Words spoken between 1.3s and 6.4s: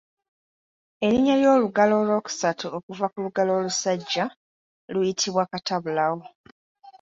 ly’olugalo olwokusatu okuva ku lugalo olusajja luyitibwa katabulawo.